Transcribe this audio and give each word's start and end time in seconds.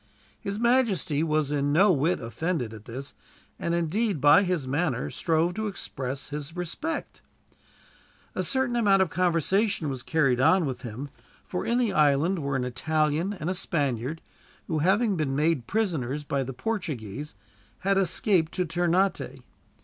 His 0.39 0.57
majesty 0.57 1.21
was 1.21 1.51
in 1.51 1.71
no 1.71 1.91
whit 1.91 2.19
offended 2.19 2.73
at 2.73 2.85
this: 2.85 3.13
and 3.59 3.75
indeed, 3.75 4.19
by 4.19 4.41
his 4.41 4.67
manner, 4.67 5.11
strove 5.11 5.53
to 5.53 5.67
express 5.67 6.29
his 6.29 6.55
respect. 6.55 7.21
A 8.33 8.41
certain 8.41 8.75
amount 8.75 9.03
of 9.03 9.11
conversation 9.11 9.89
was 9.89 10.01
carried 10.01 10.39
on 10.39 10.65
with 10.65 10.81
him, 10.81 11.09
for 11.45 11.67
in 11.67 11.77
the 11.77 11.93
island 11.93 12.39
were 12.39 12.55
an 12.55 12.63
Italian 12.65 13.33
and 13.33 13.47
a 13.47 13.53
Spaniard; 13.53 14.21
who, 14.65 14.79
having 14.79 15.17
been 15.17 15.35
made 15.35 15.67
prisoners 15.67 16.23
by 16.23 16.41
the 16.41 16.51
Portuguese, 16.51 17.35
had 17.81 17.99
escaped 17.99 18.53
to 18.53 18.65
Ternate. 18.65 19.43